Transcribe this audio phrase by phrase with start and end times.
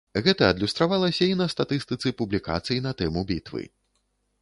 [0.27, 3.63] Гэта адлюстравалася і на статыстыцы публікацый на тэму бітвы.